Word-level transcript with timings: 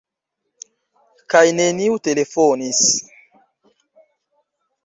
Kaj 1.33 1.43
neniu 1.59 1.99
telefonis. 2.09 2.81